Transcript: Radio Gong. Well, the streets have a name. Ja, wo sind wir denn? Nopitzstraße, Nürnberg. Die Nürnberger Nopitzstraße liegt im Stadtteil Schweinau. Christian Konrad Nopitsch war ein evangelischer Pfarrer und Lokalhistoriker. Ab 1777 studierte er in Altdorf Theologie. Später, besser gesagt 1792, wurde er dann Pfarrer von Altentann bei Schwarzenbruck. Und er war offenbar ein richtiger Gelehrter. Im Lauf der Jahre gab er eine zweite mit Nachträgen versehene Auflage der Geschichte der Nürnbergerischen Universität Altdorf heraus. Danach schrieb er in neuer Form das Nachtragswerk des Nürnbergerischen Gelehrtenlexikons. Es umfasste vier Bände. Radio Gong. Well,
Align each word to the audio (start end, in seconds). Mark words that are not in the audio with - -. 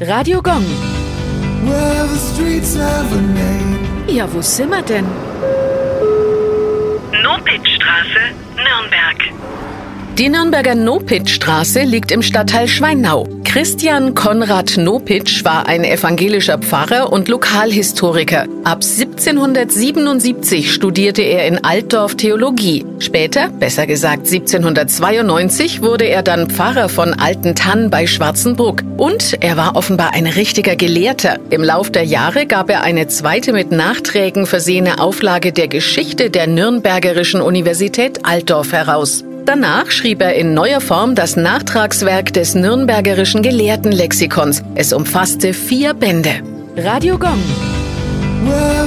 Radio 0.00 0.40
Gong. 0.40 0.64
Well, 1.66 2.06
the 2.06 2.16
streets 2.16 2.74
have 2.74 3.12
a 3.12 3.20
name. 3.20 4.06
Ja, 4.08 4.26
wo 4.32 4.40
sind 4.40 4.70
wir 4.70 4.80
denn? 4.80 5.04
Nopitzstraße, 7.22 8.32
Nürnberg. 8.56 9.18
Die 10.16 10.30
Nürnberger 10.30 10.74
Nopitzstraße 10.74 11.82
liegt 11.82 12.12
im 12.12 12.22
Stadtteil 12.22 12.66
Schweinau. 12.66 13.28
Christian 13.50 14.14
Konrad 14.14 14.76
Nopitsch 14.76 15.44
war 15.44 15.66
ein 15.66 15.82
evangelischer 15.82 16.56
Pfarrer 16.58 17.12
und 17.12 17.26
Lokalhistoriker. 17.26 18.46
Ab 18.62 18.84
1777 18.84 20.72
studierte 20.72 21.22
er 21.22 21.48
in 21.48 21.64
Altdorf 21.64 22.14
Theologie. 22.14 22.86
Später, 23.00 23.48
besser 23.48 23.88
gesagt 23.88 24.28
1792, 24.32 25.82
wurde 25.82 26.04
er 26.04 26.22
dann 26.22 26.48
Pfarrer 26.48 26.88
von 26.88 27.12
Altentann 27.12 27.90
bei 27.90 28.06
Schwarzenbruck. 28.06 28.84
Und 28.96 29.38
er 29.40 29.56
war 29.56 29.74
offenbar 29.74 30.14
ein 30.14 30.28
richtiger 30.28 30.76
Gelehrter. 30.76 31.40
Im 31.50 31.64
Lauf 31.64 31.90
der 31.90 32.04
Jahre 32.04 32.46
gab 32.46 32.70
er 32.70 32.82
eine 32.84 33.08
zweite 33.08 33.52
mit 33.52 33.72
Nachträgen 33.72 34.46
versehene 34.46 35.00
Auflage 35.00 35.52
der 35.52 35.66
Geschichte 35.66 36.30
der 36.30 36.46
Nürnbergerischen 36.46 37.40
Universität 37.40 38.24
Altdorf 38.24 38.70
heraus. 38.70 39.24
Danach 39.50 39.90
schrieb 39.90 40.22
er 40.22 40.36
in 40.36 40.54
neuer 40.54 40.80
Form 40.80 41.16
das 41.16 41.34
Nachtragswerk 41.34 42.32
des 42.32 42.54
Nürnbergerischen 42.54 43.42
Gelehrtenlexikons. 43.42 44.62
Es 44.76 44.92
umfasste 44.92 45.54
vier 45.54 45.92
Bände. 45.92 46.40
Radio 46.76 47.18
Gong. 47.18 47.42
Well, 48.44 48.86